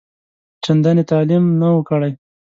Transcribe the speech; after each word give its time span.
چنداني 0.63 1.03
تعلیم 1.11 1.43
نه 1.59 1.67
وو 1.73 1.81
کړی. 1.89 2.11